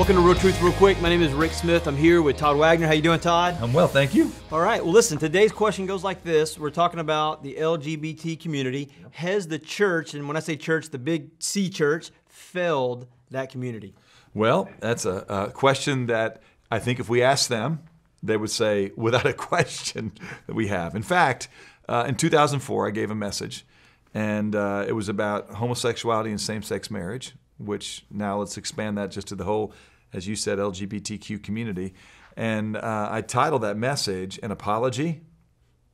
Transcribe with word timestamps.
Welcome 0.00 0.16
to 0.16 0.22
Real 0.22 0.34
Truth 0.34 0.62
Real 0.62 0.72
Quick. 0.72 0.98
My 1.02 1.10
name 1.10 1.20
is 1.20 1.34
Rick 1.34 1.52
Smith. 1.52 1.86
I'm 1.86 1.94
here 1.94 2.22
with 2.22 2.38
Todd 2.38 2.56
Wagner. 2.56 2.86
How 2.86 2.94
you 2.94 3.02
doing, 3.02 3.20
Todd? 3.20 3.58
I'm 3.60 3.70
well, 3.70 3.86
thank 3.86 4.14
you. 4.14 4.32
All 4.50 4.58
right. 4.58 4.82
Well, 4.82 4.94
listen, 4.94 5.18
today's 5.18 5.52
question 5.52 5.84
goes 5.84 6.02
like 6.02 6.24
this. 6.24 6.58
We're 6.58 6.70
talking 6.70 7.00
about 7.00 7.42
the 7.42 7.56
LGBT 7.56 8.40
community. 8.40 8.88
Has 9.10 9.46
the 9.46 9.58
church, 9.58 10.14
and 10.14 10.26
when 10.26 10.38
I 10.38 10.40
say 10.40 10.56
church, 10.56 10.88
the 10.88 10.98
big 10.98 11.32
C 11.38 11.68
church, 11.68 12.12
failed 12.24 13.08
that 13.30 13.50
community? 13.50 13.92
Well, 14.32 14.70
that's 14.80 15.04
a, 15.04 15.26
a 15.28 15.50
question 15.50 16.06
that 16.06 16.40
I 16.70 16.78
think 16.78 16.98
if 16.98 17.10
we 17.10 17.22
ask 17.22 17.50
them, 17.50 17.80
they 18.22 18.38
would 18.38 18.50
say 18.50 18.92
without 18.96 19.26
a 19.26 19.34
question 19.50 20.12
that 20.46 20.54
we 20.54 20.68
have. 20.68 20.94
In 20.94 21.02
fact, 21.02 21.48
uh, 21.90 22.06
in 22.08 22.14
2004, 22.14 22.88
I 22.88 22.90
gave 22.90 23.10
a 23.10 23.14
message, 23.14 23.66
and 24.14 24.56
uh, 24.56 24.82
it 24.88 24.92
was 24.92 25.10
about 25.10 25.50
homosexuality 25.50 26.30
and 26.30 26.40
same 26.40 26.62
sex 26.62 26.90
marriage, 26.90 27.34
which 27.60 28.04
now 28.10 28.38
let's 28.38 28.56
expand 28.56 28.98
that 28.98 29.10
just 29.10 29.28
to 29.28 29.34
the 29.34 29.44
whole, 29.44 29.72
as 30.12 30.26
you 30.26 30.34
said, 30.34 30.58
LGBTQ 30.58 31.42
community. 31.42 31.94
And 32.36 32.76
uh, 32.76 33.08
I 33.10 33.20
titled 33.20 33.62
that 33.62 33.76
message 33.76 34.38
An 34.42 34.50
Apology, 34.50 35.20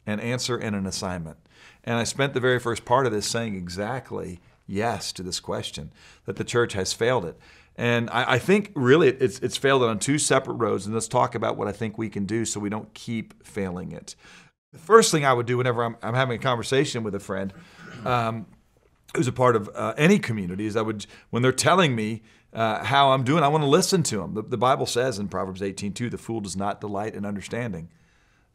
an 0.06 0.20
Answer, 0.20 0.56
and 0.56 0.76
an 0.76 0.86
Assignment. 0.86 1.38
And 1.84 1.98
I 1.98 2.04
spent 2.04 2.34
the 2.34 2.40
very 2.40 2.58
first 2.58 2.84
part 2.84 3.06
of 3.06 3.12
this 3.12 3.26
saying 3.26 3.54
exactly 3.54 4.40
yes 4.66 5.12
to 5.12 5.22
this 5.22 5.40
question 5.40 5.92
that 6.24 6.36
the 6.36 6.44
church 6.44 6.72
has 6.74 6.92
failed 6.92 7.24
it. 7.24 7.38
And 7.76 8.08
I, 8.10 8.34
I, 8.34 8.38
think 8.38 8.72
really 8.74 9.08
it's, 9.08 9.38
it's 9.40 9.56
failed 9.56 9.82
it 9.82 9.88
on 9.88 9.98
two 9.98 10.18
separate 10.18 10.54
roads. 10.54 10.86
And 10.86 10.94
let's 10.94 11.08
talk 11.08 11.34
about 11.34 11.56
what 11.56 11.68
I 11.68 11.72
think 11.72 11.98
we 11.98 12.08
can 12.08 12.24
do 12.24 12.44
so 12.44 12.58
we 12.58 12.70
don't 12.70 12.92
keep 12.94 13.46
failing 13.46 13.92
it. 13.92 14.16
The 14.72 14.78
first 14.78 15.10
thing 15.10 15.24
I 15.24 15.32
would 15.32 15.46
do 15.46 15.58
whenever 15.58 15.84
I'm, 15.84 15.96
I'm 16.02 16.14
having 16.14 16.38
a 16.38 16.42
conversation 16.42 17.02
with 17.02 17.14
a 17.14 17.20
friend 17.20 17.52
um, 18.04 18.46
who's 19.16 19.28
a 19.28 19.32
part 19.32 19.56
of 19.56 19.68
uh, 19.74 19.94
any 19.96 20.18
community 20.18 20.66
is 20.66 20.76
I 20.76 20.82
would, 20.82 21.06
when 21.30 21.42
they're 21.42 21.52
telling 21.52 21.94
me 21.94 22.22
uh, 22.52 22.84
how 22.84 23.10
I'm 23.10 23.24
doing, 23.24 23.42
I 23.42 23.48
want 23.48 23.62
to 23.62 23.68
listen 23.68 24.02
to 24.04 24.18
them. 24.18 24.34
The, 24.34 24.42
the 24.42 24.58
Bible 24.58 24.86
says 24.86 25.18
in 25.18 25.28
Proverbs 25.28 25.60
18:2, 25.60 26.10
the 26.10 26.18
fool 26.18 26.40
does 26.40 26.56
not 26.56 26.80
delight 26.80 27.14
in 27.14 27.24
understanding, 27.24 27.90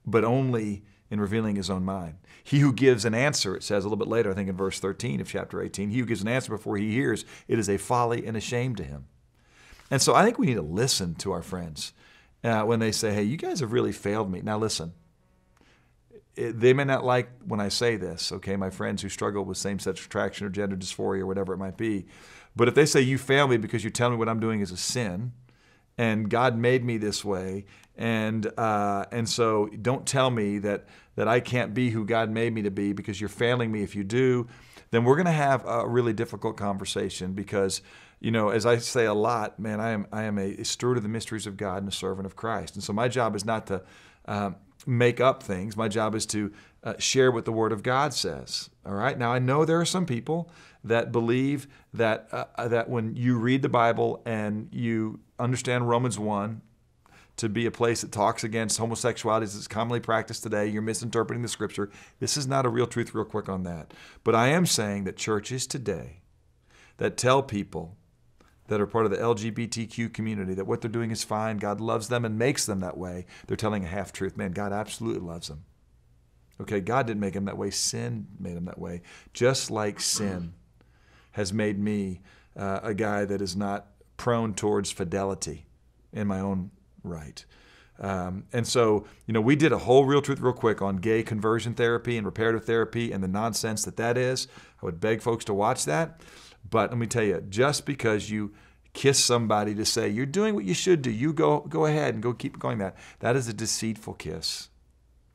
but 0.05 0.23
only 0.23 0.83
in 1.09 1.19
revealing 1.19 1.55
his 1.55 1.69
own 1.69 1.83
mind. 1.83 2.15
He 2.43 2.59
who 2.59 2.73
gives 2.73 3.05
an 3.05 3.13
answer, 3.13 3.55
it 3.55 3.63
says 3.63 3.83
a 3.83 3.87
little 3.87 3.97
bit 3.97 4.07
later, 4.07 4.31
I 4.31 4.33
think 4.33 4.49
in 4.49 4.55
verse 4.55 4.79
13 4.79 5.21
of 5.21 5.27
chapter 5.27 5.61
18, 5.61 5.89
he 5.89 5.99
who 5.99 6.05
gives 6.05 6.21
an 6.21 6.27
answer 6.27 6.49
before 6.49 6.77
he 6.77 6.91
hears, 6.91 7.25
it 7.47 7.59
is 7.59 7.69
a 7.69 7.77
folly 7.77 8.25
and 8.25 8.35
a 8.35 8.41
shame 8.41 8.75
to 8.77 8.83
him. 8.83 9.05
And 9.91 10.01
so 10.01 10.15
I 10.15 10.23
think 10.23 10.39
we 10.39 10.47
need 10.47 10.55
to 10.55 10.61
listen 10.61 11.15
to 11.15 11.33
our 11.33 11.43
friends 11.43 11.93
uh, 12.43 12.63
when 12.63 12.79
they 12.79 12.91
say, 12.91 13.13
hey, 13.13 13.23
you 13.23 13.37
guys 13.37 13.59
have 13.59 13.73
really 13.73 13.91
failed 13.91 14.31
me. 14.31 14.41
Now 14.41 14.57
listen, 14.57 14.93
it, 16.35 16.59
they 16.59 16.73
may 16.73 16.83
not 16.83 17.03
like 17.03 17.29
when 17.45 17.59
I 17.59 17.69
say 17.69 17.97
this, 17.97 18.31
okay, 18.31 18.55
my 18.55 18.69
friends 18.69 19.01
who 19.01 19.09
struggle 19.09 19.43
with 19.43 19.57
same 19.57 19.79
sex 19.79 20.05
attraction 20.05 20.47
or 20.47 20.49
gender 20.49 20.75
dysphoria 20.75 21.21
or 21.21 21.25
whatever 21.25 21.53
it 21.53 21.57
might 21.57 21.77
be. 21.77 22.05
But 22.55 22.67
if 22.67 22.75
they 22.75 22.85
say, 22.85 23.01
you 23.01 23.17
fail 23.17 23.47
me 23.47 23.57
because 23.57 23.83
you 23.83 23.89
tell 23.89 24.09
me 24.09 24.17
what 24.17 24.29
I'm 24.29 24.39
doing 24.39 24.61
is 24.61 24.71
a 24.71 24.77
sin, 24.77 25.33
and 25.97 26.29
God 26.29 26.57
made 26.57 26.83
me 26.83 26.97
this 26.97 27.23
way, 27.23 27.65
and 27.95 28.47
uh, 28.57 29.05
and 29.11 29.27
so 29.29 29.67
don't 29.81 30.05
tell 30.05 30.29
me 30.29 30.57
that 30.59 30.85
that 31.15 31.27
I 31.27 31.39
can't 31.39 31.73
be 31.73 31.89
who 31.89 32.05
God 32.05 32.29
made 32.29 32.53
me 32.53 32.61
to 32.63 32.71
be 32.71 32.93
because 32.93 33.19
you're 33.19 33.29
failing 33.29 33.71
me 33.71 33.83
if 33.83 33.95
you 33.95 34.03
do, 34.03 34.47
then 34.91 35.03
we're 35.03 35.15
going 35.15 35.25
to 35.25 35.31
have 35.31 35.65
a 35.65 35.87
really 35.87 36.13
difficult 36.13 36.57
conversation 36.57 37.33
because 37.33 37.81
you 38.19 38.31
know, 38.31 38.49
as 38.49 38.65
I 38.67 38.77
say 38.77 39.05
a 39.05 39.13
lot, 39.13 39.59
man, 39.59 39.79
I 39.81 39.89
am 39.91 40.07
I 40.11 40.23
am 40.23 40.37
a 40.37 40.63
steward 40.63 40.97
of 40.97 41.03
the 41.03 41.09
mysteries 41.09 41.47
of 41.47 41.57
God 41.57 41.79
and 41.79 41.87
a 41.87 41.95
servant 41.95 42.25
of 42.25 42.35
Christ, 42.35 42.75
and 42.75 42.83
so 42.83 42.93
my 42.93 43.07
job 43.07 43.35
is 43.35 43.45
not 43.45 43.67
to 43.67 43.83
um, 44.25 44.55
make 44.85 45.19
up 45.19 45.43
things. 45.43 45.77
My 45.77 45.87
job 45.87 46.15
is 46.15 46.25
to 46.27 46.51
uh, 46.83 46.93
share 46.97 47.31
what 47.31 47.45
the 47.45 47.51
Word 47.51 47.71
of 47.71 47.83
God 47.83 48.13
says. 48.13 48.69
All 48.85 48.93
right. 48.93 49.17
Now 49.17 49.31
I 49.31 49.39
know 49.39 49.65
there 49.65 49.79
are 49.79 49.85
some 49.85 50.05
people 50.05 50.49
that 50.83 51.11
believe 51.11 51.67
that 51.93 52.27
uh, 52.31 52.67
that 52.67 52.89
when 52.89 53.15
you 53.15 53.37
read 53.37 53.61
the 53.61 53.69
Bible 53.69 54.21
and 54.25 54.69
you 54.71 55.19
understand 55.37 55.87
Romans 55.87 56.17
one 56.17 56.61
to 57.37 57.49
be 57.49 57.65
a 57.65 57.71
place 57.71 58.01
that 58.01 58.11
talks 58.11 58.43
against 58.43 58.77
homosexuality 58.77 59.45
as 59.45 59.55
it's 59.55 59.67
commonly 59.67 59.99
practiced 59.99 60.43
today. 60.43 60.67
You're 60.67 60.81
misinterpreting 60.81 61.41
the 61.41 61.47
scripture. 61.47 61.89
This 62.19 62.37
is 62.37 62.45
not 62.45 62.65
a 62.65 62.69
real 62.69 62.85
truth, 62.85 63.15
real 63.15 63.25
quick 63.25 63.49
on 63.49 63.63
that. 63.63 63.93
But 64.23 64.35
I 64.35 64.49
am 64.49 64.65
saying 64.65 65.05
that 65.05 65.17
churches 65.17 65.65
today 65.65 66.21
that 66.97 67.17
tell 67.17 67.41
people 67.41 67.97
that 68.71 68.79
are 68.79 68.87
part 68.87 69.03
of 69.03 69.11
the 69.11 69.17
LGBTQ 69.17 70.13
community 70.13 70.53
that 70.53 70.65
what 70.65 70.79
they're 70.79 70.89
doing 70.89 71.11
is 71.11 71.25
fine, 71.25 71.57
God 71.57 71.81
loves 71.81 72.07
them 72.07 72.23
and 72.23 72.39
makes 72.39 72.65
them 72.65 72.79
that 72.79 72.97
way, 72.97 73.25
they're 73.45 73.57
telling 73.57 73.83
a 73.83 73.87
half 73.87 74.13
truth. 74.13 74.37
Man, 74.37 74.53
God 74.53 74.71
absolutely 74.71 75.19
loves 75.19 75.49
them. 75.49 75.65
Okay, 76.61 76.79
God 76.79 77.05
didn't 77.05 77.19
make 77.19 77.33
them 77.33 77.43
that 77.45 77.57
way, 77.57 77.69
sin 77.69 78.27
made 78.39 78.55
them 78.55 78.63
that 78.65 78.79
way. 78.79 79.01
Just 79.33 79.71
like 79.71 79.99
sin 79.99 80.53
has 81.33 81.51
made 81.51 81.79
me 81.79 82.21
uh, 82.55 82.79
a 82.81 82.93
guy 82.93 83.25
that 83.25 83.41
is 83.41 83.57
not 83.57 83.87
prone 84.15 84.53
towards 84.53 84.89
fidelity 84.89 85.65
in 86.13 86.25
my 86.27 86.39
own 86.39 86.71
right. 87.03 87.43
Um, 87.99 88.45
and 88.53 88.65
so, 88.65 89.05
you 89.27 89.33
know, 89.33 89.41
we 89.41 89.57
did 89.57 89.73
a 89.73 89.79
whole 89.79 90.05
real 90.05 90.21
truth 90.21 90.39
real 90.39 90.53
quick 90.53 90.81
on 90.81 90.95
gay 90.95 91.23
conversion 91.23 91.73
therapy 91.73 92.15
and 92.15 92.25
reparative 92.25 92.63
therapy 92.63 93.11
and 93.11 93.21
the 93.21 93.27
nonsense 93.27 93.83
that 93.83 93.97
that 93.97 94.17
is. 94.17 94.47
I 94.81 94.85
would 94.85 95.01
beg 95.01 95.21
folks 95.21 95.43
to 95.45 95.53
watch 95.53 95.83
that. 95.85 96.21
But 96.69 96.89
let 96.91 96.97
me 96.97 97.07
tell 97.07 97.23
you, 97.23 97.43
just 97.49 97.85
because 97.85 98.29
you 98.29 98.53
kiss 98.93 99.23
somebody 99.23 99.73
to 99.75 99.85
say 99.85 100.09
you're 100.09 100.25
doing 100.25 100.53
what 100.53 100.65
you 100.65 100.73
should 100.73 101.01
do, 101.01 101.11
you 101.11 101.33
go 101.33 101.61
go 101.61 101.85
ahead 101.85 102.13
and 102.13 102.23
go 102.23 102.33
keep 102.33 102.59
going 102.59 102.77
that. 102.79 102.95
That 103.19 103.35
is 103.35 103.47
a 103.47 103.53
deceitful 103.53 104.15
kiss. 104.15 104.69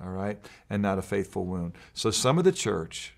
All 0.00 0.10
right? 0.10 0.38
And 0.68 0.82
not 0.82 0.98
a 0.98 1.02
faithful 1.02 1.46
wound. 1.46 1.72
So 1.94 2.10
some 2.10 2.38
of 2.38 2.44
the 2.44 2.52
church 2.52 3.14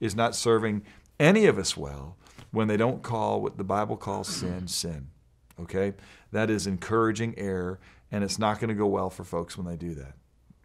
is 0.00 0.14
not 0.14 0.34
serving 0.34 0.82
any 1.18 1.46
of 1.46 1.58
us 1.58 1.76
well 1.76 2.16
when 2.50 2.68
they 2.68 2.76
don't 2.76 3.02
call 3.02 3.40
what 3.40 3.56
the 3.56 3.64
Bible 3.64 3.96
calls 3.96 4.28
sin 4.28 4.68
sin. 4.68 5.08
Okay? 5.60 5.94
That 6.32 6.50
is 6.50 6.66
encouraging 6.66 7.38
error, 7.38 7.80
and 8.10 8.22
it's 8.24 8.38
not 8.38 8.60
going 8.60 8.68
to 8.68 8.74
go 8.74 8.86
well 8.86 9.10
for 9.10 9.24
folks 9.24 9.56
when 9.56 9.66
they 9.66 9.76
do 9.76 9.94
that. 9.94 10.14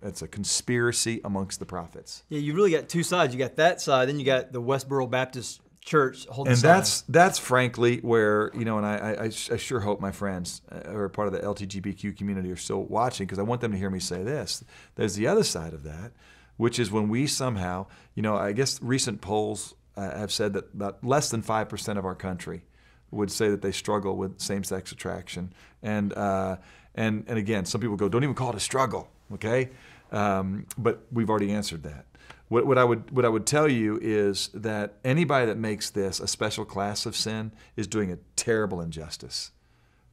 It's 0.01 0.21
a 0.21 0.27
conspiracy 0.27 1.21
amongst 1.23 1.59
the 1.59 1.65
prophets. 1.65 2.23
Yeah, 2.29 2.39
you 2.39 2.53
really 2.53 2.71
got 2.71 2.89
two 2.89 3.03
sides. 3.03 3.33
You 3.33 3.39
got 3.39 3.55
that 3.55 3.79
side, 3.79 4.09
then 4.09 4.19
you 4.19 4.25
got 4.25 4.51
the 4.51 4.61
Westboro 4.61 5.09
Baptist 5.09 5.61
Church. 5.83 6.25
And 6.29 6.57
that's 6.57 7.01
that's 7.09 7.37
frankly 7.37 7.97
where 7.99 8.51
you 8.53 8.65
know, 8.65 8.77
and 8.77 8.85
I, 8.85 8.95
I, 8.95 9.25
I 9.25 9.29
sure 9.29 9.81
hope 9.81 9.99
my 9.99 10.11
friends 10.11 10.61
uh, 10.71 10.89
who 10.89 10.97
are 10.97 11.09
part 11.09 11.27
of 11.27 11.33
the 11.33 11.39
LGBTQ 11.39 12.17
community 12.17 12.51
are 12.51 12.55
still 12.57 12.83
watching 12.83 13.25
because 13.27 13.39
I 13.39 13.43
want 13.43 13.61
them 13.61 13.71
to 13.71 13.77
hear 13.77 13.89
me 13.89 13.99
say 13.99 14.23
this. 14.23 14.63
There's 14.95 15.15
the 15.15 15.27
other 15.27 15.43
side 15.43 15.73
of 15.73 15.83
that, 15.83 16.13
which 16.57 16.79
is 16.79 16.91
when 16.91 17.09
we 17.09 17.27
somehow, 17.27 17.87
you 18.15 18.23
know, 18.23 18.35
I 18.35 18.53
guess 18.53 18.81
recent 18.81 19.21
polls 19.21 19.75
uh, 19.97 20.17
have 20.17 20.31
said 20.31 20.53
that 20.53 20.73
about 20.73 21.03
less 21.03 21.29
than 21.29 21.41
five 21.41 21.69
percent 21.69 21.99
of 21.99 22.05
our 22.05 22.15
country 22.15 22.63
would 23.11 23.31
say 23.31 23.49
that 23.49 23.61
they 23.61 23.71
struggle 23.71 24.17
with 24.17 24.39
same-sex 24.39 24.91
attraction. 24.91 25.53
And 25.81 26.13
uh, 26.13 26.57
and 26.95 27.25
and 27.27 27.37
again, 27.37 27.65
some 27.65 27.81
people 27.81 27.95
go, 27.95 28.09
don't 28.09 28.23
even 28.23 28.35
call 28.35 28.49
it 28.49 28.55
a 28.55 28.59
struggle, 28.59 29.09
okay? 29.33 29.69
Um, 30.13 30.67
but 30.77 31.05
we've 31.11 31.29
already 31.29 31.51
answered 31.51 31.83
that. 31.83 32.05
What, 32.47 32.65
what 32.67 32.77
I 32.77 32.83
would 32.83 33.11
what 33.11 33.25
I 33.25 33.29
would 33.29 33.47
tell 33.47 33.67
you 33.67 33.99
is 34.01 34.49
that 34.53 34.93
anybody 35.03 35.47
that 35.47 35.57
makes 35.57 35.89
this 35.89 36.19
a 36.19 36.27
special 36.27 36.65
class 36.65 37.05
of 37.05 37.15
sin 37.15 37.51
is 37.75 37.87
doing 37.87 38.11
a 38.11 38.17
terrible 38.35 38.79
injustice. 38.79 39.51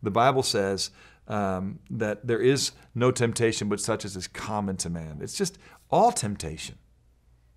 The 0.03 0.11
Bible 0.11 0.43
says 0.43 0.91
um, 1.29 1.81
that 1.91 2.27
there 2.27 2.41
is 2.41 2.73
no 2.95 3.11
temptation 3.11 3.69
but 3.69 3.81
such 3.81 4.05
as 4.05 4.17
is 4.17 4.27
common 4.27 4.77
to 4.79 4.89
man. 4.91 5.19
It's 5.21 5.37
just 5.37 5.59
all 5.91 6.13
temptation 6.13 6.79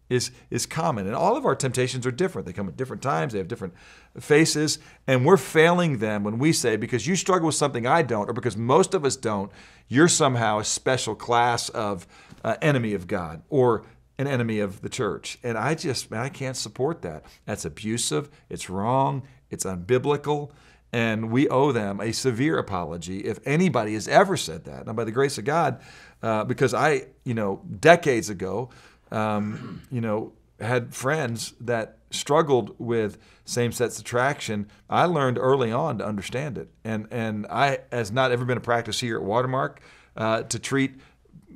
is, 0.10 0.32
is 0.50 0.66
common. 0.66 1.08
And 1.08 1.16
all 1.16 1.36
of 1.36 1.46
our 1.46 1.56
temptations 1.56 2.06
are 2.06 2.12
different. 2.12 2.46
They 2.46 2.54
come 2.54 2.68
at 2.68 2.78
different 2.78 3.02
times, 3.02 3.34
they 3.34 3.40
have 3.40 3.48
different 3.48 3.74
faces, 4.20 4.80
and 5.08 5.26
we're 5.26 5.38
failing 5.38 5.98
them 5.98 6.24
when 6.24 6.38
we 6.38 6.54
say, 6.54 6.76
because 6.76 7.08
you 7.08 7.16
struggle 7.16 7.48
with 7.48 7.56
something 7.56 7.88
I 7.88 8.04
don't, 8.04 8.30
or 8.30 8.34
because 8.34 8.56
most 8.56 8.94
of 8.94 9.06
us 9.06 9.16
don't, 9.16 9.52
you're 9.88 10.08
somehow 10.08 10.60
a 10.60 10.64
special 10.64 11.16
class 11.16 11.70
of 11.70 12.06
uh, 12.44 12.56
enemy 12.62 12.94
of 12.94 13.08
God 13.08 13.44
or 13.50 13.86
an 14.18 14.28
enemy 14.28 14.60
of 14.60 14.82
the 14.82 14.90
church. 14.90 15.40
And 15.44 15.58
I 15.58 15.76
just, 15.76 16.12
man, 16.12 16.22
I 16.22 16.30
can't 16.30 16.58
support 16.58 17.02
that. 17.02 17.26
That's 17.46 17.66
abusive, 17.66 18.30
it's 18.50 18.70
wrong, 18.70 19.24
it's 19.50 19.66
unbiblical. 19.66 20.52
And 20.92 21.32
we 21.32 21.50
owe 21.50 21.72
them 21.72 22.00
a 22.00 22.12
severe 22.12 22.60
apology 22.60 23.22
if 23.22 23.40
anybody 23.46 23.96
has 23.96 24.08
ever 24.08 24.38
said 24.38 24.66
that. 24.66 24.86
Now, 24.86 24.94
by 24.94 25.04
the 25.04 25.12
grace 25.12 25.40
of 25.40 25.46
God, 25.46 25.82
uh, 26.22 26.44
because 26.44 26.76
I, 26.76 27.08
you 27.24 27.34
know, 27.34 27.64
decades 27.80 28.30
ago, 28.30 28.70
um, 29.12 29.82
you 29.90 30.02
know, 30.02 30.34
had 30.60 30.94
friends 30.94 31.56
that 31.62 31.98
struggled 32.12 32.76
with 32.78 33.18
same-sex 33.46 34.00
attraction. 34.00 34.68
I 34.90 35.06
learned 35.06 35.40
early 35.40 35.72
on 35.72 35.98
to 35.98 36.06
understand 36.06 36.58
it, 36.58 36.70
and 36.84 37.08
and 37.12 37.48
I 37.48 37.80
has 37.92 38.12
not 38.12 38.32
ever 38.32 38.46
been 38.46 38.58
a 38.58 38.62
practice 38.62 39.00
here 39.00 39.18
at 39.18 39.24
Watermark 39.24 39.82
uh, 40.16 40.44
to 40.44 40.60
treat 40.60 41.02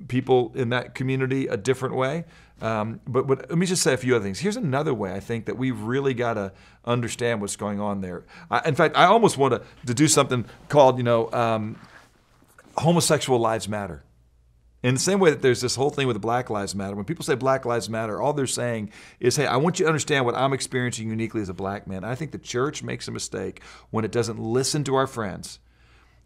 people 0.07 0.51
in 0.55 0.69
that 0.69 0.95
community 0.95 1.47
a 1.47 1.57
different 1.57 1.95
way. 1.95 2.25
Um, 2.61 3.01
but, 3.07 3.27
but 3.27 3.49
let 3.49 3.57
me 3.57 3.65
just 3.65 3.83
say 3.83 3.94
a 3.94 3.97
few 3.97 4.15
other 4.15 4.23
things. 4.23 4.39
Here's 4.39 4.57
another 4.57 4.94
way 4.94 5.13
I 5.13 5.19
think 5.19 5.45
that 5.45 5.57
we've 5.57 5.79
really 5.79 6.13
got 6.13 6.33
to 6.33 6.53
understand 6.85 7.41
what's 7.41 7.55
going 7.55 7.79
on 7.79 8.01
there. 8.01 8.25
I, 8.49 8.67
in 8.67 8.75
fact, 8.75 8.97
I 8.97 9.05
almost 9.05 9.38
want 9.38 9.53
to, 9.53 9.61
to 9.85 9.94
do 9.94 10.07
something 10.07 10.45
called, 10.69 10.97
you 10.97 11.03
know, 11.03 11.31
um, 11.31 11.79
homosexual 12.77 13.39
lives 13.39 13.69
matter. 13.69 14.03
In 14.83 14.94
the 14.94 14.99
same 14.99 15.19
way 15.19 15.31
that 15.31 15.41
there's 15.41 15.61
this 15.61 15.75
whole 15.75 15.89
thing 15.89 16.07
with 16.07 16.21
Black 16.21 16.49
Lives 16.51 16.75
Matter, 16.75 16.95
when 16.95 17.03
people 17.03 17.25
say 17.25 17.33
Black 17.33 17.65
Lives 17.65 17.89
Matter, 17.89 18.21
all 18.21 18.31
they're 18.31 18.45
saying 18.45 18.91
is, 19.19 19.35
hey, 19.35 19.47
I 19.47 19.57
want 19.57 19.79
you 19.79 19.85
to 19.85 19.89
understand 19.89 20.23
what 20.23 20.35
I'm 20.35 20.53
experiencing 20.53 21.09
uniquely 21.09 21.41
as 21.41 21.49
a 21.49 21.53
black 21.53 21.88
man. 21.88 22.03
I 22.03 22.13
think 22.13 22.31
the 22.31 22.38
church 22.38 22.83
makes 22.83 23.07
a 23.07 23.11
mistake 23.11 23.61
when 23.89 24.05
it 24.05 24.11
doesn't 24.11 24.39
listen 24.39 24.83
to 24.83 24.95
our 24.95 25.07
friends 25.07 25.59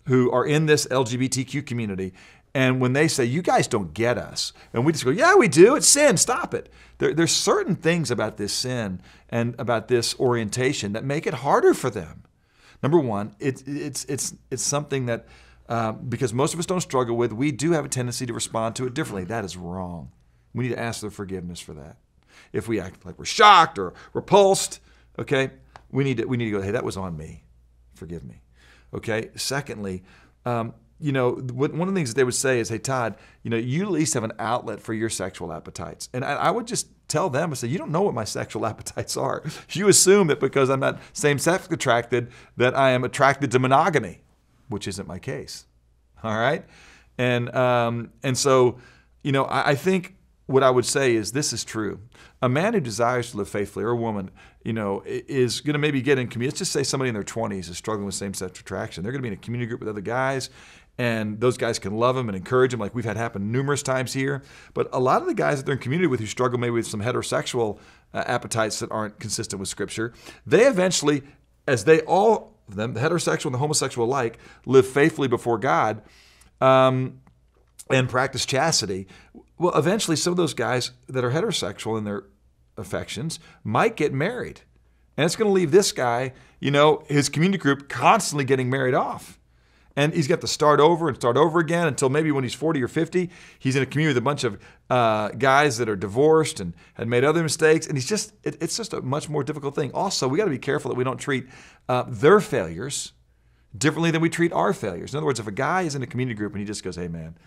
who 0.05 0.29
are 0.31 0.45
in 0.45 0.65
this 0.65 0.85
LGBTQ 0.87 1.65
community. 1.65 2.13
And 2.53 2.81
when 2.81 2.93
they 2.93 3.07
say, 3.07 3.23
you 3.23 3.41
guys 3.41 3.67
don't 3.67 3.93
get 3.93 4.17
us, 4.17 4.51
and 4.73 4.85
we 4.85 4.91
just 4.91 5.05
go, 5.05 5.11
yeah, 5.11 5.35
we 5.35 5.47
do, 5.47 5.75
it's 5.75 5.87
sin, 5.87 6.17
stop 6.17 6.53
it. 6.53 6.69
There, 6.97 7.13
there's 7.13 7.31
certain 7.31 7.75
things 7.75 8.11
about 8.11 8.35
this 8.35 8.51
sin 8.51 9.01
and 9.29 9.55
about 9.57 9.87
this 9.87 10.19
orientation 10.19 10.91
that 10.93 11.05
make 11.05 11.25
it 11.25 11.35
harder 11.35 11.73
for 11.73 11.89
them. 11.89 12.23
Number 12.83 12.99
one, 12.99 13.35
it, 13.39 13.63
it's, 13.65 14.03
it's, 14.05 14.35
it's 14.49 14.63
something 14.63 15.05
that, 15.05 15.27
uh, 15.69 15.93
because 15.93 16.33
most 16.33 16.53
of 16.53 16.59
us 16.59 16.65
don't 16.65 16.81
struggle 16.81 17.15
with, 17.15 17.31
we 17.31 17.51
do 17.53 17.71
have 17.71 17.85
a 17.85 17.89
tendency 17.89 18.25
to 18.25 18.33
respond 18.33 18.75
to 18.75 18.85
it 18.85 18.93
differently. 18.93 19.23
That 19.23 19.45
is 19.45 19.55
wrong. 19.55 20.11
We 20.53 20.65
need 20.65 20.75
to 20.75 20.79
ask 20.79 20.99
their 20.99 21.11
forgiveness 21.11 21.61
for 21.61 21.73
that. 21.73 21.97
If 22.51 22.67
we 22.67 22.81
act 22.81 23.05
like 23.05 23.17
we're 23.17 23.25
shocked 23.25 23.79
or 23.79 23.93
repulsed, 24.13 24.81
okay, 25.17 25.51
we 25.89 26.03
need 26.03 26.17
to, 26.17 26.25
we 26.25 26.35
need 26.35 26.45
to 26.45 26.51
go, 26.51 26.61
hey, 26.61 26.71
that 26.71 26.83
was 26.83 26.97
on 26.97 27.15
me. 27.15 27.43
Forgive 27.93 28.25
me. 28.25 28.41
Okay. 28.93 29.29
Secondly, 29.35 30.03
um, 30.45 30.73
you 31.01 31.11
know, 31.11 31.31
one 31.31 31.81
of 31.81 31.87
the 31.87 31.93
things 31.93 32.09
that 32.09 32.15
they 32.15 32.23
would 32.23 32.35
say 32.35 32.59
is, 32.59 32.69
hey, 32.69 32.77
Todd, 32.77 33.15
you 33.43 33.49
know, 33.49 33.57
you 33.57 33.83
at 33.83 33.91
least 33.91 34.13
have 34.13 34.23
an 34.23 34.33
outlet 34.39 34.79
for 34.79 34.93
your 34.93 35.09
sexual 35.09 35.51
appetites. 35.51 36.09
And 36.13 36.23
I, 36.23 36.33
I 36.33 36.51
would 36.51 36.67
just 36.67 36.87
tell 37.07 37.29
them, 37.29 37.51
I 37.51 37.53
say, 37.55 37.67
you 37.67 37.77
don't 37.77 37.91
know 37.91 38.01
what 38.01 38.13
my 38.13 38.23
sexual 38.23 38.65
appetites 38.67 39.17
are. 39.17 39.43
You 39.71 39.87
assume 39.87 40.27
that 40.27 40.39
because 40.39 40.69
I'm 40.69 40.79
not 40.79 40.99
same 41.13 41.39
sex 41.39 41.67
attracted, 41.69 42.31
that 42.57 42.75
I 42.77 42.91
am 42.91 43.03
attracted 43.03 43.51
to 43.51 43.59
monogamy, 43.59 44.21
which 44.69 44.87
isn't 44.87 45.07
my 45.07 45.19
case. 45.19 45.65
All 46.23 46.37
right. 46.37 46.65
And, 47.17 47.53
um, 47.55 48.11
and 48.23 48.37
so, 48.37 48.77
you 49.23 49.31
know, 49.31 49.45
I, 49.45 49.71
I 49.71 49.75
think 49.75 50.15
what 50.51 50.63
I 50.63 50.69
would 50.69 50.85
say 50.85 51.15
is 51.15 51.31
this 51.31 51.53
is 51.53 51.63
true. 51.63 51.99
A 52.41 52.49
man 52.49 52.73
who 52.73 52.79
desires 52.79 53.31
to 53.31 53.37
live 53.37 53.49
faithfully, 53.49 53.85
or 53.85 53.91
a 53.91 53.95
woman, 53.95 54.31
you 54.63 54.73
know, 54.73 55.01
is 55.05 55.61
going 55.61 55.73
to 55.73 55.79
maybe 55.79 56.01
get 56.01 56.19
in 56.19 56.27
community. 56.27 56.51
Let's 56.51 56.59
just 56.59 56.71
say 56.71 56.83
somebody 56.83 57.09
in 57.09 57.13
their 57.13 57.23
20s 57.23 57.69
is 57.69 57.77
struggling 57.77 58.05
with 58.05 58.15
same-sex 58.15 58.59
attraction. 58.59 59.03
They're 59.03 59.11
going 59.11 59.21
to 59.21 59.23
be 59.23 59.29
in 59.29 59.33
a 59.33 59.37
community 59.41 59.67
group 59.67 59.79
with 59.79 59.89
other 59.89 60.01
guys, 60.01 60.49
and 60.97 61.39
those 61.39 61.57
guys 61.57 61.79
can 61.79 61.95
love 61.95 62.15
them 62.15 62.29
and 62.29 62.35
encourage 62.35 62.71
them, 62.71 62.79
like 62.79 62.93
we've 62.93 63.05
had 63.05 63.17
happen 63.17 63.51
numerous 63.51 63.81
times 63.81 64.13
here. 64.13 64.43
But 64.73 64.89
a 64.93 64.99
lot 64.99 65.21
of 65.21 65.27
the 65.27 65.33
guys 65.33 65.57
that 65.57 65.65
they're 65.65 65.75
in 65.75 65.81
community 65.81 66.07
with 66.07 66.19
who 66.19 66.25
struggle 66.25 66.59
maybe 66.59 66.71
with 66.71 66.87
some 66.87 67.01
heterosexual 67.01 67.79
uh, 68.13 68.23
appetites 68.27 68.79
that 68.79 68.91
aren't 68.91 69.19
consistent 69.19 69.59
with 69.59 69.69
Scripture, 69.69 70.13
they 70.45 70.65
eventually, 70.65 71.23
as 71.67 71.85
they 71.85 72.01
all 72.01 72.57
of 72.67 72.75
them, 72.75 72.93
the 72.93 72.99
heterosexual 72.99 73.45
and 73.45 73.55
the 73.55 73.59
homosexual 73.59 74.07
alike, 74.07 74.37
live 74.65 74.87
faithfully 74.87 75.27
before 75.27 75.57
God. 75.57 76.01
Um, 76.59 77.21
and 77.89 78.07
practice 78.07 78.45
chastity, 78.45 79.07
well, 79.57 79.77
eventually 79.77 80.15
some 80.15 80.31
of 80.31 80.37
those 80.37 80.53
guys 80.53 80.91
that 81.07 81.23
are 81.23 81.31
heterosexual 81.31 81.97
in 81.97 82.03
their 82.03 82.23
affections 82.77 83.39
might 83.63 83.97
get 83.97 84.13
married. 84.13 84.61
And 85.17 85.25
it's 85.25 85.35
going 85.35 85.49
to 85.49 85.53
leave 85.53 85.71
this 85.71 85.91
guy, 85.91 86.33
you 86.59 86.71
know, 86.71 87.03
his 87.07 87.27
community 87.27 87.57
group 87.57 87.89
constantly 87.89 88.45
getting 88.45 88.69
married 88.69 88.93
off. 88.93 89.39
And 89.95 90.13
he's 90.13 90.27
got 90.27 90.41
to 90.41 90.47
start 90.47 90.79
over 90.79 91.07
and 91.07 91.17
start 91.17 91.37
over 91.37 91.59
again 91.59 91.87
until 91.87 92.09
maybe 92.09 92.31
when 92.31 92.43
he's 92.43 92.53
40 92.53 92.81
or 92.81 92.87
50, 92.87 93.29
he's 93.59 93.75
in 93.75 93.83
a 93.83 93.85
community 93.85 94.11
with 94.11 94.21
a 94.21 94.25
bunch 94.25 94.43
of 94.43 94.59
uh, 94.89 95.29
guys 95.29 95.77
that 95.77 95.89
are 95.89 95.95
divorced 95.95 96.59
and 96.59 96.73
had 96.93 97.07
made 97.07 97.23
other 97.23 97.43
mistakes. 97.43 97.87
And 97.87 97.97
he's 97.97 98.07
just, 98.07 98.33
it, 98.43 98.57
it's 98.61 98.77
just 98.77 98.93
a 98.93 99.01
much 99.01 99.29
more 99.29 99.43
difficult 99.43 99.75
thing. 99.75 99.91
Also, 99.93 100.27
we 100.27 100.37
got 100.37 100.45
to 100.45 100.51
be 100.51 100.57
careful 100.57 100.89
that 100.89 100.97
we 100.97 101.03
don't 101.03 101.17
treat 101.17 101.47
uh, 101.89 102.05
their 102.07 102.39
failures 102.39 103.13
differently 103.77 104.11
than 104.11 104.21
we 104.21 104.29
treat 104.29 104.53
our 104.53 104.73
failures. 104.73 105.13
In 105.13 105.17
other 105.17 105.25
words, 105.25 105.39
if 105.39 105.47
a 105.47 105.51
guy 105.51 105.81
is 105.81 105.95
in 105.95 106.03
a 106.03 106.07
community 106.07 106.35
group 106.35 106.53
and 106.53 106.59
he 106.59 106.65
just 106.65 106.83
goes, 106.83 106.95
hey, 106.95 107.07
man, 107.07 107.37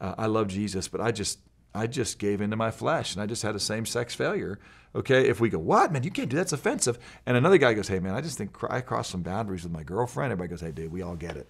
uh, 0.00 0.14
I 0.18 0.26
love 0.26 0.48
Jesus, 0.48 0.88
but 0.88 1.00
I 1.00 1.12
just 1.12 1.38
I 1.72 1.86
just 1.86 2.18
gave 2.18 2.40
into 2.40 2.56
my 2.56 2.70
flesh 2.70 3.14
and 3.14 3.22
I 3.22 3.26
just 3.26 3.42
had 3.42 3.54
a 3.54 3.60
same 3.60 3.86
sex 3.86 4.14
failure. 4.14 4.58
Okay, 4.94 5.28
if 5.28 5.38
we 5.38 5.48
go, 5.48 5.58
what 5.58 5.92
man, 5.92 6.02
you 6.02 6.10
can't 6.10 6.28
do 6.28 6.36
that, 6.36 6.42
that's 6.42 6.52
offensive. 6.52 6.98
And 7.26 7.36
another 7.36 7.58
guy 7.58 7.74
goes, 7.74 7.86
hey 7.86 8.00
man, 8.00 8.14
I 8.14 8.20
just 8.20 8.38
think 8.38 8.56
I 8.68 8.80
crossed 8.80 9.10
some 9.10 9.22
boundaries 9.22 9.62
with 9.62 9.72
my 9.72 9.84
girlfriend. 9.84 10.32
Everybody 10.32 10.50
goes, 10.50 10.60
hey 10.62 10.72
dude, 10.72 10.90
we 10.90 11.02
all 11.02 11.14
get 11.14 11.36
it. 11.36 11.46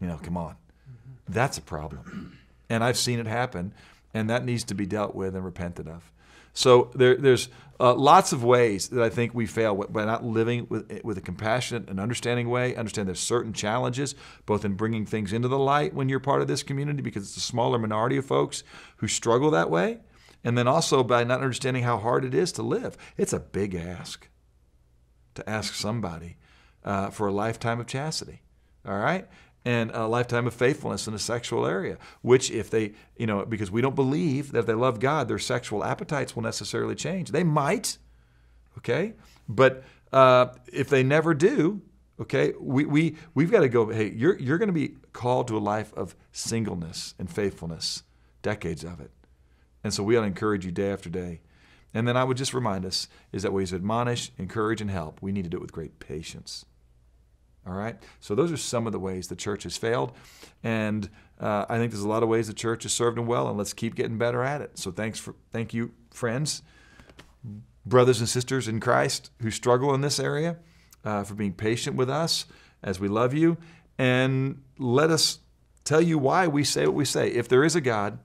You 0.00 0.06
know, 0.06 0.18
come 0.22 0.36
on, 0.36 0.56
that's 1.28 1.58
a 1.58 1.62
problem, 1.62 2.38
and 2.70 2.84
I've 2.84 2.96
seen 2.96 3.18
it 3.18 3.26
happen, 3.26 3.74
and 4.14 4.30
that 4.30 4.44
needs 4.44 4.64
to 4.64 4.74
be 4.74 4.86
dealt 4.86 5.14
with 5.14 5.34
and 5.34 5.44
repented 5.44 5.88
of. 5.88 6.12
So 6.54 6.90
there, 6.94 7.16
there's 7.16 7.48
uh, 7.78 7.94
lots 7.94 8.32
of 8.32 8.42
ways 8.42 8.88
that 8.88 9.02
I 9.02 9.10
think 9.10 9.32
we 9.32 9.46
fail 9.46 9.76
by 9.76 10.04
not 10.04 10.24
living 10.24 10.66
with, 10.68 11.04
with 11.04 11.16
a 11.16 11.20
compassionate 11.20 11.88
and 11.88 12.00
understanding 12.00 12.48
way. 12.48 12.74
Understand 12.74 13.06
there's 13.06 13.20
certain 13.20 13.52
challenges, 13.52 14.16
both 14.46 14.64
in 14.64 14.74
bringing 14.74 15.06
things 15.06 15.32
into 15.32 15.46
the 15.46 15.58
light 15.58 15.94
when 15.94 16.08
you're 16.08 16.18
part 16.18 16.42
of 16.42 16.48
this 16.48 16.64
community, 16.64 17.02
because 17.02 17.22
it's 17.22 17.36
a 17.36 17.40
smaller 17.40 17.78
minority 17.78 18.16
of 18.16 18.26
folks 18.26 18.64
who 18.96 19.06
struggle 19.06 19.52
that 19.52 19.70
way, 19.70 19.98
and 20.42 20.58
then 20.58 20.66
also 20.66 21.04
by 21.04 21.22
not 21.22 21.40
understanding 21.40 21.84
how 21.84 21.98
hard 21.98 22.24
it 22.24 22.34
is 22.34 22.50
to 22.52 22.62
live. 22.62 22.96
It's 23.16 23.32
a 23.32 23.40
big 23.40 23.74
ask 23.74 24.28
to 25.34 25.48
ask 25.48 25.74
somebody 25.74 26.38
uh, 26.84 27.10
for 27.10 27.28
a 27.28 27.32
lifetime 27.32 27.78
of 27.78 27.86
chastity. 27.86 28.42
All 28.84 28.98
right? 28.98 29.28
And 29.68 29.90
a 29.90 30.06
lifetime 30.06 30.46
of 30.46 30.54
faithfulness 30.54 31.06
in 31.06 31.12
the 31.12 31.18
sexual 31.18 31.66
area, 31.66 31.98
which 32.22 32.50
if 32.50 32.70
they, 32.70 32.94
you 33.18 33.26
know, 33.26 33.44
because 33.44 33.70
we 33.70 33.82
don't 33.82 33.94
believe 33.94 34.52
that 34.52 34.60
if 34.60 34.66
they 34.66 34.72
love 34.72 34.98
God, 34.98 35.28
their 35.28 35.38
sexual 35.38 35.84
appetites 35.84 36.34
will 36.34 36.42
necessarily 36.42 36.94
change. 36.94 37.32
They 37.32 37.44
might, 37.44 37.98
okay? 38.78 39.12
But 39.46 39.84
uh, 40.10 40.46
if 40.72 40.88
they 40.88 41.02
never 41.02 41.34
do, 41.34 41.82
okay, 42.18 42.54
we, 42.58 42.86
we, 42.86 43.16
we've 43.34 43.50
got 43.50 43.60
to 43.60 43.68
go, 43.68 43.90
hey, 43.90 44.10
you're, 44.10 44.38
you're 44.38 44.56
going 44.56 44.70
to 44.70 44.72
be 44.72 44.94
called 45.12 45.48
to 45.48 45.58
a 45.58 45.60
life 45.60 45.92
of 45.92 46.16
singleness 46.32 47.14
and 47.18 47.30
faithfulness, 47.30 48.04
decades 48.40 48.84
of 48.84 49.00
it. 49.00 49.10
And 49.84 49.92
so 49.92 50.02
we 50.02 50.16
ought 50.16 50.22
to 50.22 50.28
encourage 50.28 50.64
you 50.64 50.72
day 50.72 50.90
after 50.90 51.10
day. 51.10 51.42
And 51.92 52.08
then 52.08 52.16
I 52.16 52.24
would 52.24 52.38
just 52.38 52.54
remind 52.54 52.86
us 52.86 53.06
is 53.32 53.42
that 53.42 53.52
we 53.52 53.64
admonish, 53.64 54.32
encourage, 54.38 54.80
and 54.80 54.90
help. 54.90 55.20
We 55.20 55.30
need 55.30 55.44
to 55.44 55.50
do 55.50 55.58
it 55.58 55.62
with 55.62 55.72
great 55.72 55.98
patience. 55.98 56.64
All 57.68 57.74
right? 57.74 57.96
So 58.20 58.34
those 58.34 58.50
are 58.50 58.56
some 58.56 58.86
of 58.86 58.92
the 58.92 58.98
ways 58.98 59.28
the 59.28 59.36
church 59.36 59.64
has 59.64 59.76
failed. 59.76 60.12
And 60.62 61.08
uh, 61.38 61.66
I 61.68 61.76
think 61.78 61.92
there's 61.92 62.02
a 62.02 62.08
lot 62.08 62.22
of 62.22 62.28
ways 62.28 62.48
the 62.48 62.54
church 62.54 62.82
has 62.84 62.92
served 62.92 63.16
them 63.16 63.26
well, 63.26 63.48
and 63.48 63.58
let's 63.58 63.72
keep 63.72 63.94
getting 63.94 64.18
better 64.18 64.42
at 64.42 64.60
it. 64.60 64.78
So 64.78 64.90
thanks 64.90 65.18
for 65.18 65.34
thank 65.52 65.72
you, 65.72 65.92
friends, 66.10 66.62
brothers 67.86 68.20
and 68.20 68.28
sisters 68.28 68.66
in 68.66 68.80
Christ 68.80 69.30
who 69.40 69.50
struggle 69.50 69.94
in 69.94 70.00
this 70.00 70.18
area, 70.18 70.56
uh, 71.04 71.22
for 71.24 71.34
being 71.34 71.52
patient 71.52 71.94
with 71.96 72.10
us 72.10 72.46
as 72.82 72.98
we 72.98 73.08
love 73.08 73.34
you, 73.34 73.56
and 73.98 74.62
let 74.78 75.10
us 75.10 75.38
tell 75.84 76.00
you 76.00 76.18
why 76.18 76.46
we 76.46 76.64
say 76.64 76.86
what 76.86 76.94
we 76.94 77.04
say. 77.04 77.28
If 77.28 77.48
there 77.48 77.62
is 77.62 77.76
a 77.76 77.80
God, 77.80 78.18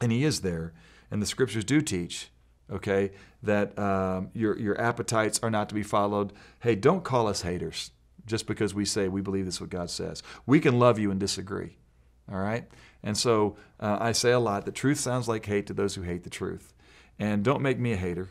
and 0.00 0.10
He 0.10 0.24
is 0.24 0.40
there, 0.40 0.72
and 1.10 1.20
the 1.20 1.26
Scriptures 1.26 1.64
do 1.64 1.82
teach, 1.82 2.30
okay, 2.70 3.10
that 3.42 3.78
um, 3.78 4.30
your 4.32 4.58
your 4.58 4.80
appetites 4.80 5.38
are 5.42 5.50
not 5.50 5.68
to 5.68 5.74
be 5.74 5.82
followed. 5.82 6.32
Hey, 6.60 6.76
don't 6.76 7.04
call 7.04 7.26
us 7.26 7.42
haters 7.42 7.90
just 8.28 8.46
because 8.46 8.74
we 8.74 8.84
say 8.84 9.08
we 9.08 9.20
believe 9.20 9.44
this 9.44 9.54
is 9.54 9.60
what 9.60 9.70
God 9.70 9.90
says. 9.90 10.22
We 10.46 10.60
can 10.60 10.78
love 10.78 10.98
you 10.98 11.10
and 11.10 11.18
disagree. 11.18 11.76
All 12.30 12.38
right? 12.38 12.68
And 13.02 13.16
so 13.16 13.56
uh, 13.80 13.96
I 14.00 14.12
say 14.12 14.32
a 14.32 14.38
lot 14.38 14.64
that 14.66 14.74
truth 14.74 15.00
sounds 15.00 15.28
like 15.28 15.46
hate 15.46 15.66
to 15.68 15.74
those 15.74 15.94
who 15.94 16.02
hate 16.02 16.24
the 16.24 16.30
truth. 16.30 16.72
And 17.18 17.42
don't 17.42 17.62
make 17.62 17.78
me 17.78 17.92
a 17.92 17.96
hater, 17.96 18.28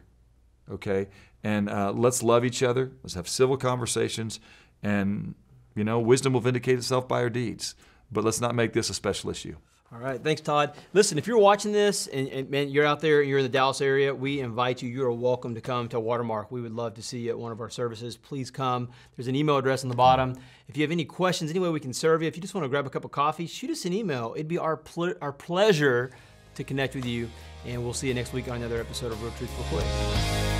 okay? 0.72 1.08
And 1.44 1.70
uh, 1.70 1.92
let's 1.92 2.24
love 2.24 2.46
each 2.46 2.64
other. 2.64 2.92
Let's 3.04 3.16
have 3.16 3.28
civil 3.28 3.58
conversations. 3.58 4.40
And, 4.82 5.36
you 5.76 5.84
know, 5.84 6.00
wisdom 6.00 6.34
will 6.34 6.42
vindicate 6.42 6.78
itself 6.78 7.08
by 7.08 7.22
our 7.22 7.30
deeds. 7.30 7.76
But 8.12 8.24
let's 8.24 8.40
not 8.40 8.56
make 8.56 8.74
this 8.74 8.90
a 8.90 8.94
special 8.94 9.30
issue. 9.30 9.56
All 9.90 10.00
right, 10.00 10.22
thanks, 10.22 10.42
Todd. 10.42 10.74
Listen, 10.92 11.18
if 11.18 11.28
you're 11.28 11.38
watching 11.38 11.72
this 11.72 12.08
and, 12.08 12.28
and 12.28 12.50
man, 12.50 12.70
you're 12.70 12.86
out 12.86 13.00
there 13.00 13.22
you're 13.22 13.40
in 13.40 13.46
the 13.46 13.50
Dallas 13.50 13.80
area, 13.80 14.14
we 14.14 14.42
invite 14.42 14.82
you. 14.82 14.90
You 14.90 15.06
are 15.06 15.12
welcome 15.14 15.56
to 15.56 15.62
come 15.62 15.88
to 15.90 16.00
Watermark. 16.00 16.52
We 16.52 16.60
would 16.60 16.74
love 16.74 16.96
to 16.96 17.02
see 17.02 17.20
you 17.20 17.30
at 17.30 17.40
one 17.40 17.54
of 17.54 17.62
our 17.62 17.70
services. 17.70 18.18
Please 18.18 18.52
come. 18.52 18.90
There's 19.16 19.30
an 19.30 19.36
email 19.36 19.56
address 19.56 19.84
on 19.84 19.90
the 19.90 19.96
bottom. 19.96 20.36
If 20.68 20.76
you 20.76 20.84
have 20.84 20.92
any 20.92 21.06
questions, 21.06 21.52
any 21.52 21.62
way 21.62 21.70
we 21.70 21.80
can 21.80 21.94
serve 21.94 22.22
you, 22.22 22.28
if 22.28 22.36
you 22.36 22.42
just 22.42 22.54
want 22.54 22.66
to 22.66 22.70
grab 22.70 22.86
a 22.86 22.90
cup 22.90 23.06
of 23.06 23.12
coffee, 23.12 23.48
shoot 23.48 23.70
us 23.70 23.86
an 23.86 23.94
email. 23.94 24.34
It'd 24.36 24.50
be 24.50 24.58
our 24.58 24.82
our 25.22 25.32
pleasure 25.32 26.12
to 26.56 26.64
connect 26.66 26.94
with 26.94 27.06
you. 27.06 27.30
And 27.66 27.82
we'll 27.82 27.94
see 27.94 28.10
you 28.10 28.14
next 28.14 28.34
week 28.34 28.50
on 28.50 28.58
another 28.58 28.82
episode 28.82 29.14
of 29.14 29.22
Real 29.24 29.32
Truth 29.38 29.52
Real 29.58 29.80
Quick. 29.80 30.57